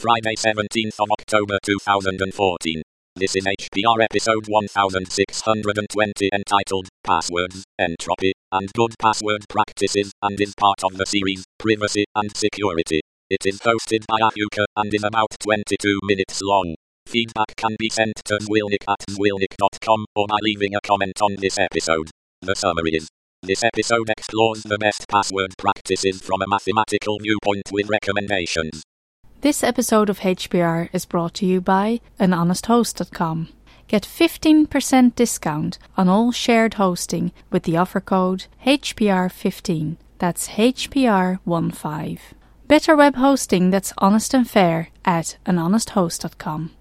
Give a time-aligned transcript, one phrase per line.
[0.00, 2.80] Friday 17th of October 2014.
[3.16, 10.82] This is HPR episode 1620 entitled Passwords, Entropy, and Good Password Practices and is part
[10.84, 13.02] of the series Privacy and Security.
[13.28, 16.76] It is hosted by Ahuka and is about 22 minutes long.
[17.06, 21.58] Feedback can be sent to zwilnik at zwilnik.com or by leaving a comment on this
[21.58, 22.08] episode.
[22.40, 23.08] The summary is
[23.42, 28.82] this episode explores the best password practices from a mathematical viewpoint with recommendations.
[29.42, 33.48] This episode of HPR is brought to you by anhonesthost.com.
[33.88, 39.96] Get 15% discount on all shared hosting with the offer code HPR15.
[40.18, 42.18] That's HPR15.
[42.68, 46.72] Better web hosting that's honest and fair at anhonesthost.com.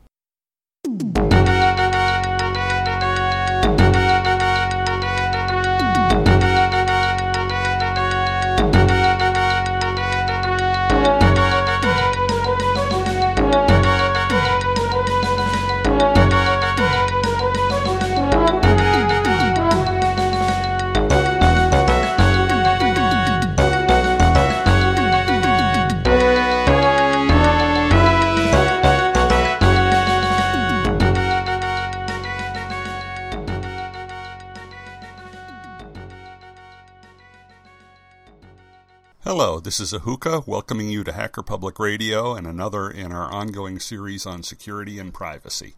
[39.29, 43.77] Hello, this is Ahuka welcoming you to Hacker Public Radio and another in our ongoing
[43.79, 45.75] series on security and privacy.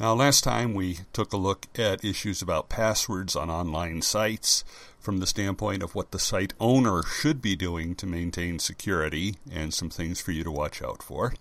[0.00, 4.64] Now, last time we took a look at issues about passwords on online sites
[4.98, 9.72] from the standpoint of what the site owner should be doing to maintain security and
[9.72, 11.34] some things for you to watch out for.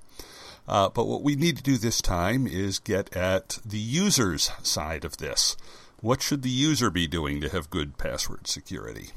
[0.68, 5.04] Uh, but what we need to do this time is get at the user's side
[5.04, 5.58] of this.
[6.02, 9.10] What should the user be doing to have good password security?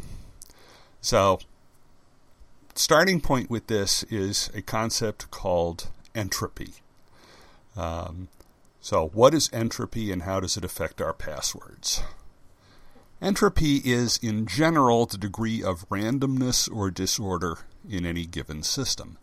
[1.02, 1.40] So,
[2.78, 6.74] starting point with this is a concept called entropy.
[7.76, 8.28] Um,
[8.80, 12.02] so, what is entropy and how does it affect our passwords?
[13.20, 19.18] Entropy is, in general, the degree of randomness or disorder in any given system.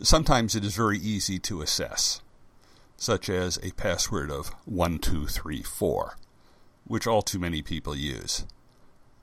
[0.00, 2.20] Sometimes it is very easy to assess,
[2.96, 6.16] such as a password of 1234,
[6.86, 8.44] which all too many people use.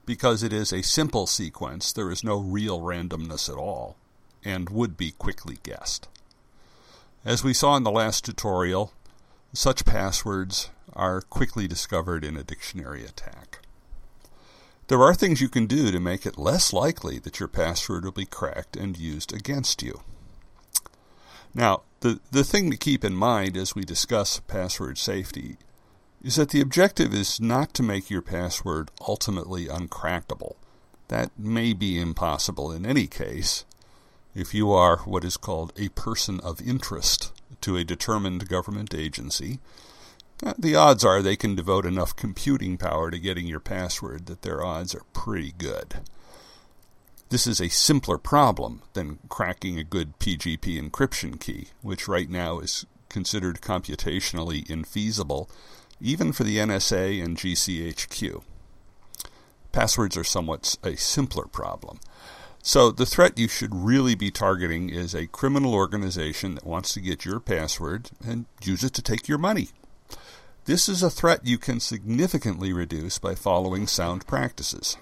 [0.05, 3.95] Because it is a simple sequence, there is no real randomness at all,
[4.43, 6.07] and would be quickly guessed.
[7.23, 8.93] As we saw in the last tutorial,
[9.53, 13.59] such passwords are quickly discovered in a dictionary attack.
[14.87, 18.11] There are things you can do to make it less likely that your password will
[18.11, 20.01] be cracked and used against you.
[21.53, 25.57] Now, the, the thing to keep in mind as we discuss password safety
[26.23, 30.55] is that the objective is not to make your password ultimately uncrackable.
[31.07, 33.65] That may be impossible in any case
[34.33, 39.59] if you are what is called a person of interest to a determined government agency.
[40.43, 44.41] Uh, the odds are they can devote enough computing power to getting your password that
[44.41, 45.95] their odds are pretty good.
[47.29, 52.59] This is a simpler problem than cracking a good PGP encryption key, which right now
[52.59, 55.49] is considered computationally infeasible
[56.01, 58.43] even for the NSA and GCHQ.
[59.71, 61.99] Passwords are somewhat a simpler problem.
[62.63, 67.01] So, the threat you should really be targeting is a criminal organization that wants to
[67.01, 69.69] get your password and use it to take your money.
[70.65, 74.97] This is a threat you can significantly reduce by following sound practices.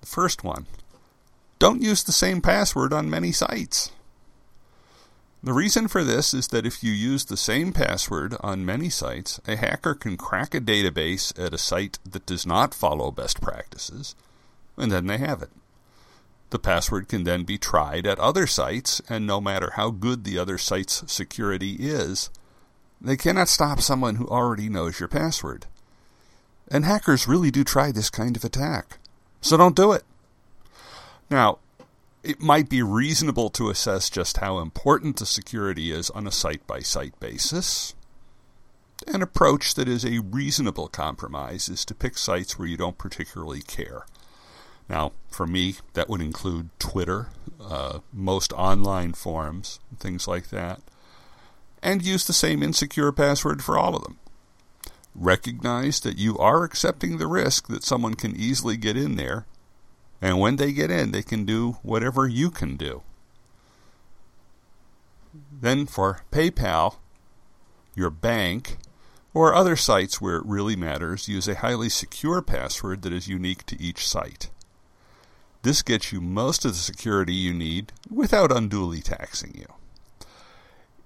[0.00, 0.66] The first one
[1.60, 3.92] don't use the same password on many sites.
[5.44, 9.40] The reason for this is that if you use the same password on many sites,
[9.48, 14.14] a hacker can crack a database at a site that does not follow best practices,
[14.76, 15.50] and then they have it.
[16.50, 20.38] The password can then be tried at other sites, and no matter how good the
[20.38, 22.30] other site's security is,
[23.00, 25.66] they cannot stop someone who already knows your password.
[26.68, 28.98] And hackers really do try this kind of attack.
[29.40, 30.04] So don't do it.
[31.30, 31.58] Now,
[32.22, 36.66] it might be reasonable to assess just how important the security is on a site
[36.66, 37.94] by site basis.
[39.08, 43.60] An approach that is a reasonable compromise is to pick sites where you don't particularly
[43.60, 44.06] care.
[44.88, 47.28] Now, for me, that would include Twitter,
[47.60, 50.80] uh, most online forums, things like that,
[51.82, 54.18] and use the same insecure password for all of them.
[55.14, 59.46] Recognize that you are accepting the risk that someone can easily get in there
[60.22, 63.02] and when they get in, they can do whatever you can do.
[65.50, 66.96] Then for PayPal,
[67.96, 68.78] your bank,
[69.34, 73.66] or other sites where it really matters, use a highly secure password that is unique
[73.66, 74.50] to each site.
[75.62, 79.81] This gets you most of the security you need without unduly taxing you.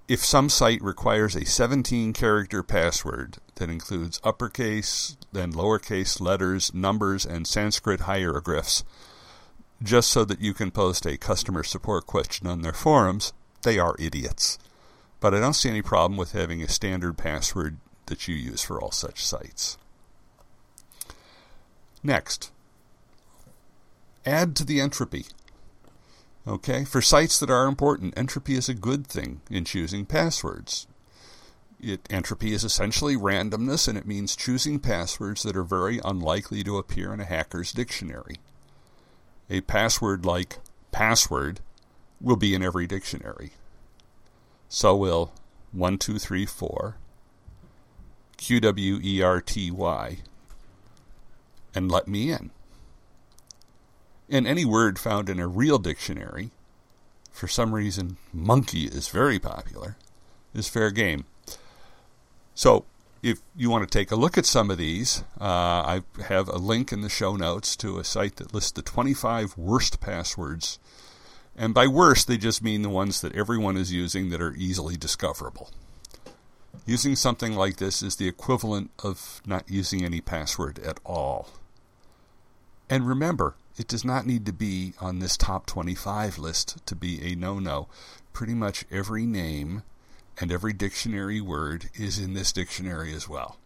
[0.07, 7.25] If some site requires a 17 character password that includes uppercase, then lowercase letters, numbers,
[7.25, 8.85] and Sanskrit hieroglyphs,
[9.83, 13.33] just so that you can post a customer support question on their forums,
[13.63, 14.57] they are idiots.
[15.19, 18.79] But I don't see any problem with having a standard password that you use for
[18.81, 19.77] all such sites.
[22.01, 22.51] Next,
[24.25, 25.25] add to the entropy.
[26.47, 30.87] Okay, for sites that are important, entropy is a good thing in choosing passwords.
[31.77, 36.77] It, entropy is essentially randomness, and it means choosing passwords that are very unlikely to
[36.77, 38.37] appear in a hacker's dictionary.
[39.49, 40.59] A password like
[40.93, 41.59] password
[42.21, 43.51] will be in every dictionary.
[44.69, 45.33] So will
[45.73, 46.95] 1234,
[48.37, 50.19] QWERTY,
[51.75, 52.51] and let me in.
[54.29, 56.51] And any word found in a real dictionary,
[57.31, 59.95] for some reason, monkey is very popular,
[60.53, 61.25] is fair game.
[62.55, 62.85] So,
[63.23, 66.57] if you want to take a look at some of these, uh, I have a
[66.57, 70.79] link in the show notes to a site that lists the 25 worst passwords.
[71.55, 74.97] And by worst, they just mean the ones that everyone is using that are easily
[74.97, 75.71] discoverable.
[76.85, 81.49] Using something like this is the equivalent of not using any password at all.
[82.89, 87.31] And remember, it does not need to be on this top 25 list to be
[87.31, 87.87] a no no.
[88.33, 89.83] Pretty much every name
[90.39, 93.57] and every dictionary word is in this dictionary as well.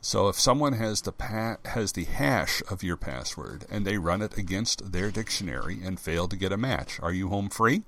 [0.00, 4.22] So if someone has the pa- has the hash of your password and they run
[4.22, 7.82] it against their dictionary and fail to get a match, are you home free?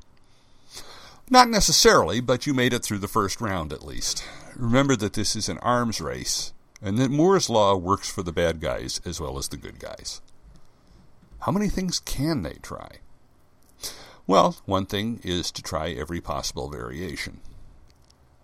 [1.28, 4.24] Not necessarily, but you made it through the first round at least.
[4.56, 6.52] Remember that this is an arms race
[6.82, 10.20] and that Moore's law works for the bad guys as well as the good guys.
[11.40, 12.98] How many things can they try?
[14.26, 17.40] Well, one thing is to try every possible variation.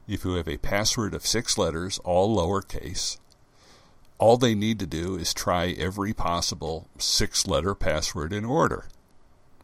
[0.09, 3.19] If you have a password of six letters, all lowercase,
[4.19, 8.87] all they need to do is try every possible six letter password in order.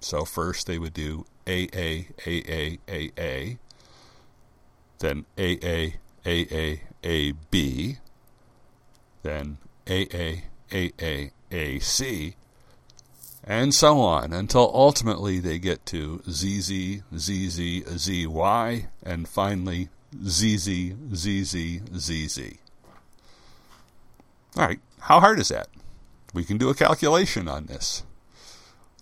[0.01, 3.57] So first they would do AA, AA, AA,
[4.99, 5.97] then AA,
[6.27, 7.97] AA, AB,
[9.23, 9.59] then
[9.89, 10.43] AA,
[10.73, 12.37] AA, AC,
[13.45, 19.89] and so on until ultimately they get to ZZ, ZZ, ZY, and finally
[20.25, 22.41] ZZ, ZZ, ZZ.
[24.57, 25.69] All right, how hard is that?
[26.35, 28.05] We can do a calculation on this.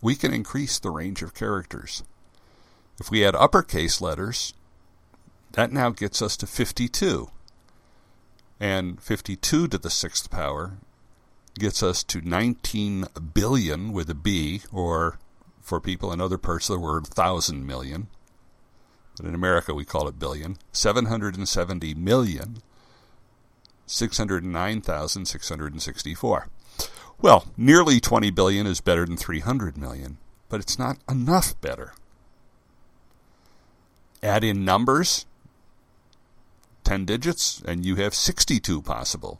[0.00, 2.02] We can increase the range of characters.
[2.98, 4.54] If we add uppercase letters,
[5.52, 7.30] that now gets us to 52.
[8.58, 10.78] And 52 to the sixth power
[11.58, 15.18] gets us to 19 billion with a B, or
[15.60, 18.08] for people in other parts of the world, thousand million
[19.20, 22.62] but in America we call it billion, 770 million,
[23.86, 26.48] 609,664.
[27.20, 30.16] Well, nearly 20 billion is better than 300 million,
[30.48, 31.92] but it's not enough better.
[34.22, 35.26] Add in numbers,
[36.84, 39.38] 10 digits, and you have 62 possible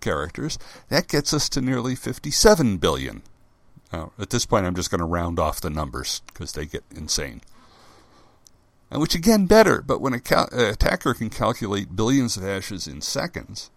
[0.00, 0.56] characters.
[0.88, 3.22] That gets us to nearly 57 billion.
[3.92, 6.84] Now, at this point, I'm just going to round off the numbers because they get
[6.94, 7.40] insane.
[8.90, 12.86] And which again, better, but when an cal- uh, attacker can calculate billions of hashes
[12.86, 13.70] in seconds,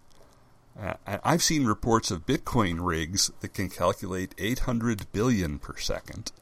[0.80, 6.32] uh, I've seen reports of Bitcoin rigs that can calculate 800 billion per second.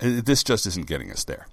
[0.00, 1.46] Uh, this just isn't getting us there.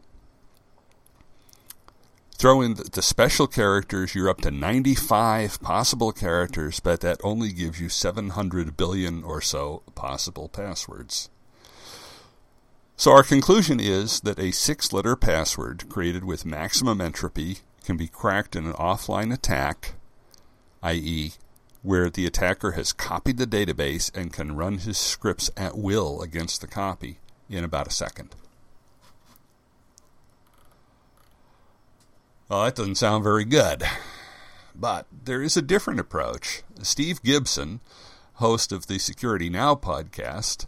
[2.36, 7.80] Throw in the special characters, you're up to 95 possible characters, but that only gives
[7.80, 11.30] you 700 billion or so possible passwords.
[12.96, 18.08] So our conclusion is that a six letter password created with maximum entropy can be
[18.08, 19.96] cracked in an offline attack,
[20.82, 21.34] i.e.,
[21.82, 26.62] where the attacker has copied the database and can run his scripts at will against
[26.62, 27.18] the copy
[27.50, 28.34] in about a second.
[32.48, 33.84] Well, that doesn't sound very good.
[34.76, 36.64] But there is a different approach.
[36.82, 37.80] Steve Gibson,
[38.36, 40.68] host of the Security Now podcast,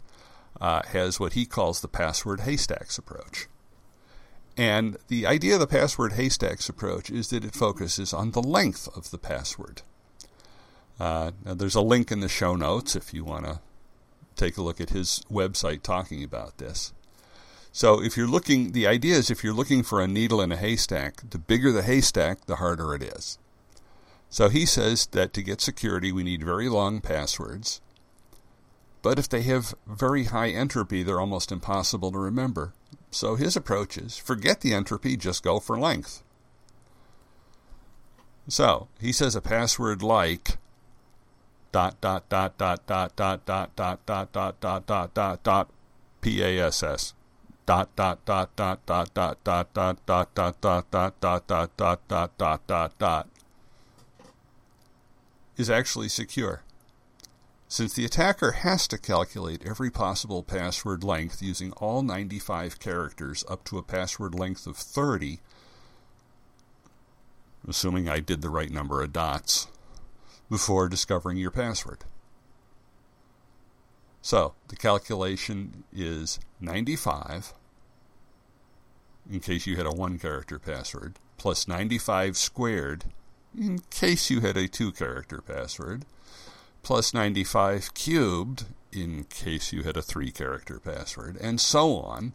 [0.60, 3.46] uh, has what he calls the password haystacks approach.
[4.56, 8.88] And the idea of the password haystacks approach is that it focuses on the length
[8.96, 9.82] of the password.
[10.98, 13.60] Uh, there's a link in the show notes if you want to
[14.34, 16.92] take a look at his website talking about this.
[17.70, 20.56] So if you're looking, the idea is if you're looking for a needle in a
[20.56, 23.38] haystack, the bigger the haystack, the harder it is.
[24.30, 27.82] So he says that to get security, we need very long passwords.
[29.06, 32.72] But if they have very high entropy, they're almost impossible to remember.
[33.12, 36.24] So his approach is forget the entropy, just go for length.
[38.48, 40.58] So he says a password like
[41.70, 45.70] dot dot dot dot dot dot dot dot dot dot dot dot dot dot
[46.20, 47.14] PASS
[47.64, 52.08] dot dot dot dot dot dot dot dot dot dot dot dot dot dot dot
[52.08, 53.28] dot dot dot dot
[55.56, 56.64] is actually secure.
[57.68, 63.64] Since the attacker has to calculate every possible password length using all 95 characters up
[63.64, 65.40] to a password length of 30,
[67.66, 69.66] assuming I did the right number of dots,
[70.48, 72.04] before discovering your password.
[74.22, 77.52] So the calculation is 95,
[79.28, 83.06] in case you had a one character password, plus 95 squared,
[83.58, 86.04] in case you had a two character password,
[86.86, 92.32] plus 95 cubed, in case you had a three character password, and so on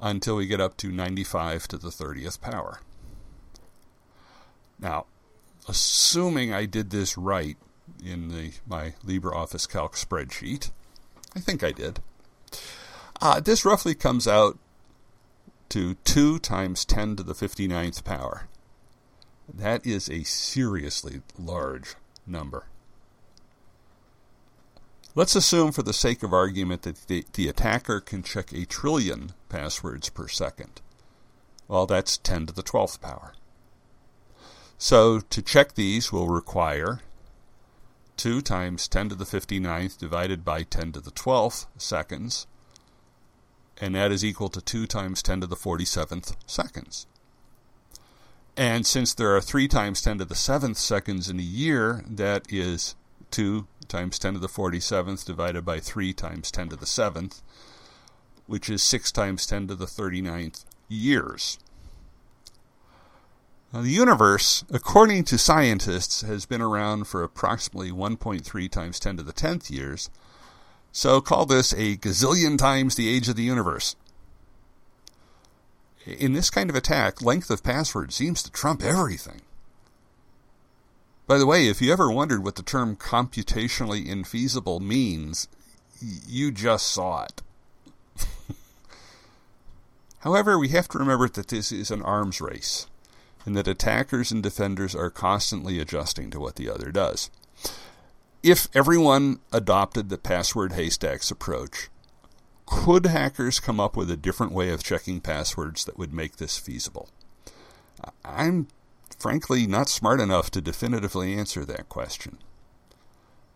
[0.00, 2.80] until we get up to 95 to the 30th power.
[4.80, 5.06] Now,
[5.68, 7.56] assuming I did this right
[8.04, 10.72] in the, my LibreOffice Calc spreadsheet,
[11.36, 12.00] I think I did.
[13.20, 14.58] Uh, this roughly comes out
[15.68, 18.48] to 2 times 10 to the 59th power.
[19.48, 21.94] That is a seriously large
[22.26, 22.66] number.
[25.18, 29.32] Let's assume, for the sake of argument, that the, the, attacker can check a trillion
[29.48, 30.80] passwords per second.
[31.66, 33.34] Well, that's 10 to the 12th power.
[34.78, 37.00] So to check these will require
[38.16, 42.46] 2 times 10 to the 59th divided by 10 to the 12th seconds,
[43.80, 47.08] and that is equal to 2 times 10 to the 47th seconds.
[48.56, 52.46] And since there are 3 times 10 to the 7th seconds in a year, that
[52.48, 52.94] is
[53.32, 57.42] 2 times 10 to the 47th divided by 3 times 10 to the 7th,
[58.46, 61.58] which is 6 times 10 to the 39th years.
[63.72, 69.22] Now, the universe, according to scientists, has been around for approximately 1.3 times 10 to
[69.22, 70.08] the 10th years,
[70.90, 73.94] so call this a gazillion times the age of the universe.
[76.06, 79.42] In this kind of attack, length of password seems to trump everything.
[81.28, 85.46] By the way, if you ever wondered what the term computationally infeasible means,
[86.00, 87.42] you just saw it.
[90.20, 92.86] However, we have to remember that this is an arms race
[93.44, 97.30] and that attackers and defenders are constantly adjusting to what the other does.
[98.42, 101.90] If everyone adopted the password haystacks approach,
[102.64, 106.56] could hackers come up with a different way of checking passwords that would make this
[106.56, 107.10] feasible?
[108.24, 108.68] I'm
[109.18, 112.38] frankly not smart enough to definitively answer that question.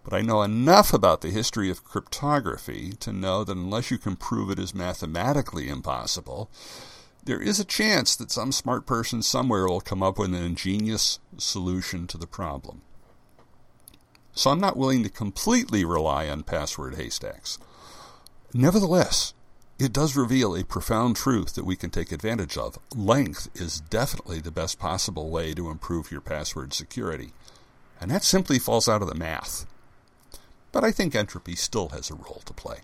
[0.04, 4.16] But I know enough about the history of cryptography to know that unless you can
[4.16, 6.50] prove it is mathematically impossible,
[7.25, 11.21] there is a chance that some smart person somewhere will come up with an ingenious
[11.38, 12.82] solution to the problem.
[14.35, 17.59] so I'm not willing to completely rely on password haystacks.
[18.54, 19.35] Nevertheless,
[19.82, 22.78] it does reveal a profound truth that we can take advantage of.
[22.94, 27.32] Length is definitely the best possible way to improve your password security,
[28.00, 29.66] and that simply falls out of the math.
[30.70, 32.78] But I think entropy still has a role to play.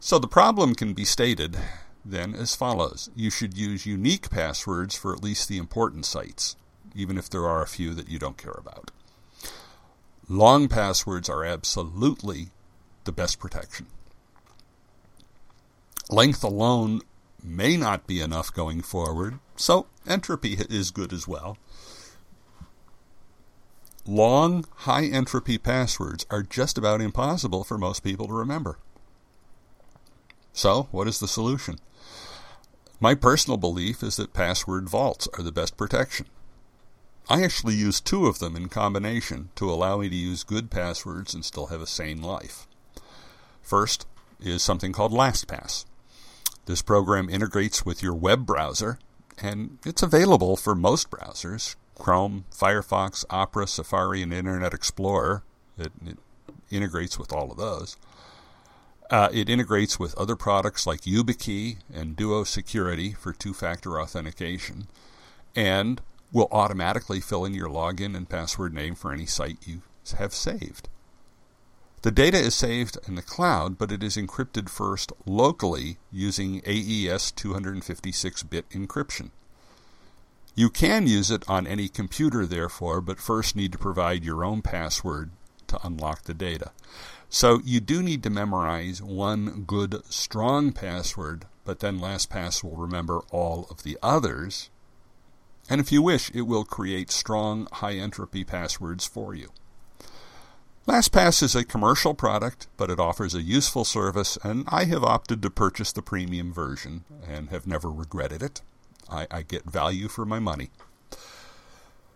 [0.00, 1.58] So the problem can be stated
[2.04, 6.56] then as follows You should use unique passwords for at least the important sites,
[6.94, 8.90] even if there are a few that you don't care about.
[10.28, 12.48] Long passwords are absolutely
[13.04, 13.86] the best protection.
[16.10, 17.00] Length alone
[17.42, 21.56] may not be enough going forward, so entropy is good as well.
[24.06, 28.78] Long, high entropy passwords are just about impossible for most people to remember.
[30.52, 31.80] So, what is the solution?
[33.00, 36.26] My personal belief is that password vaults are the best protection.
[37.28, 41.34] I actually use two of them in combination to allow me to use good passwords
[41.34, 42.68] and still have a sane life.
[43.60, 44.06] First
[44.38, 45.85] is something called LastPass.
[46.66, 48.98] This program integrates with your web browser,
[49.38, 55.42] and it's available for most browsers Chrome, Firefox, Opera, Safari, and Internet Explorer.
[55.78, 56.18] It, it
[56.70, 57.96] integrates with all of those.
[59.10, 64.88] Uh, it integrates with other products like YubiKey and Duo Security for two factor authentication,
[65.54, 66.00] and
[66.32, 69.82] will automatically fill in your login and password name for any site you
[70.18, 70.88] have saved.
[72.06, 77.32] The data is saved in the cloud, but it is encrypted first locally using AES
[77.32, 79.30] 256 bit encryption.
[80.54, 84.62] You can use it on any computer, therefore, but first need to provide your own
[84.62, 85.30] password
[85.66, 86.70] to unlock the data.
[87.28, 93.22] So you do need to memorize one good, strong password, but then LastPass will remember
[93.32, 94.70] all of the others.
[95.68, 99.48] And if you wish, it will create strong, high entropy passwords for you.
[100.86, 105.42] LastPass is a commercial product, but it offers a useful service, and I have opted
[105.42, 108.62] to purchase the premium version and have never regretted it.
[109.10, 110.70] I, I get value for my money.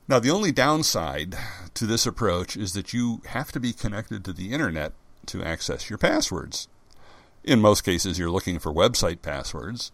[0.06, 1.36] Now, the only downside
[1.74, 4.92] to this approach is that you have to be connected to the internet
[5.26, 6.68] to access your passwords.
[7.42, 9.90] In most cases, you're looking for website passwords,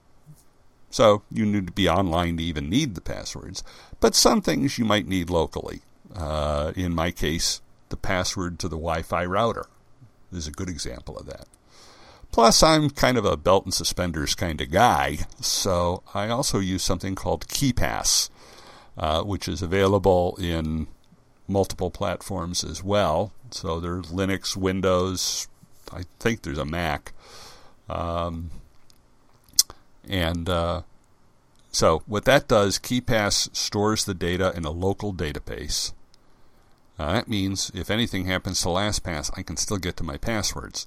[0.91, 3.65] so you need to be online to even need the passwords.
[4.01, 5.81] But some things you might need locally.
[6.15, 7.63] Uh, in my case,
[7.97, 9.67] the password to the Wi Fi router
[10.31, 11.47] is a good example of that.
[12.31, 16.83] Plus, I'm kind of a belt and suspenders kind of guy, so I also use
[16.83, 18.29] something called KeePass,
[18.99, 20.89] uh, which is available in
[21.49, 23.33] multiple platforms as well.
[23.51, 25.49] So there's Linux, Windows,
[25.91, 27.15] I think there's a Mac.
[27.89, 28.51] Um,
[30.07, 30.83] and uh,
[31.71, 35.93] so what that does, KeePass stores the data in a local database
[36.99, 40.87] that means if anything happens to LastPass, I can still get to my passwords.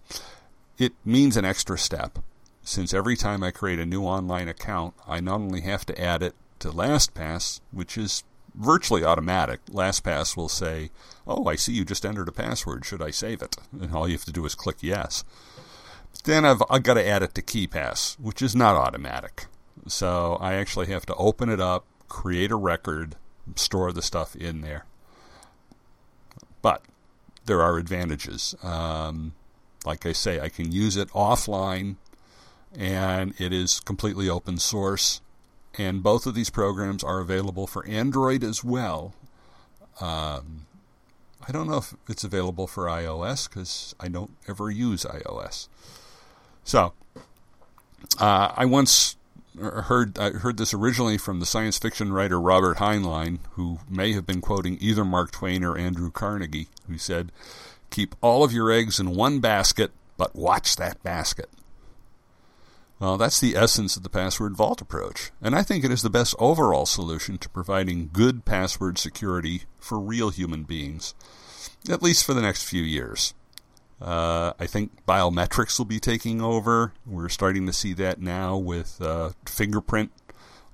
[0.78, 2.20] It means an extra step,
[2.64, 6.24] since every time I create a new online account, I not only have to add
[6.24, 8.24] it to LastPass, which is
[8.56, 9.66] virtually automatic.
[9.68, 10.92] LastPass will say,
[11.26, 12.86] Oh, I see you just entered a password.
[12.86, 13.56] Should I save it?
[13.72, 15.24] And all you have to do is click yes.
[16.24, 19.46] Then I've, I've got to add it to KeePass, which is not automatic.
[19.88, 23.16] So I actually have to open it up, create a record,
[23.56, 24.86] store the stuff in there.
[26.62, 26.84] But
[27.46, 28.56] there are advantages.
[28.64, 29.34] Um,
[29.86, 31.96] like I say, I can use it offline,
[32.78, 35.22] and it is completely open source.
[35.78, 39.14] And both of these programs are available for Android as well.
[40.02, 40.66] Um,
[41.48, 45.68] I don't know if it's available for iOS because I don't ever use iOS.
[46.64, 46.94] So,
[48.20, 49.16] uh, I once
[49.58, 54.26] heard I heard this originally from the science fiction writer Robert Heinlein, who may have
[54.26, 57.32] been quoting either Mark Twain or Andrew Carnegie, who said,
[57.90, 61.50] "Keep all of your eggs in one basket, but watch that basket."
[63.00, 66.10] Well, that's the essence of the password vault approach, and I think it is the
[66.10, 71.14] best overall solution to providing good password security for real human beings,
[71.90, 73.34] at least for the next few years.
[74.02, 76.94] Uh, I think biometrics will be taking over.
[77.06, 80.12] We're starting to see that now with uh, fingerprint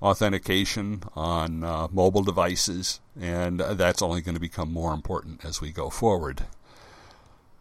[0.00, 5.72] authentication on uh, mobile devices, and that's only going to become more important as we
[5.72, 6.44] go forward.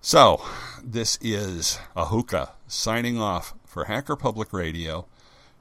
[0.01, 0.45] So,
[0.84, 5.08] this is Ahuka signing off for Hacker Public Radio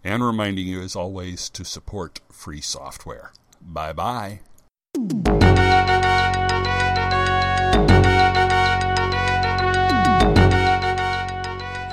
[0.03, 3.33] and reminding you, as always, to support free software.
[3.63, 4.41] Bye bye.